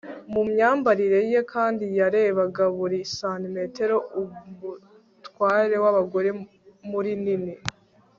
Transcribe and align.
mu 0.33 0.41
myambarire 0.49 1.19
ye 1.31 1.41
kandi 1.53 1.85
yarebaga 1.99 2.63
buri 2.77 2.99
santimetero 3.17 3.97
umutware 4.21 5.75
wabagore 5.83 6.29
muri 6.91 7.11
nini 7.23 7.53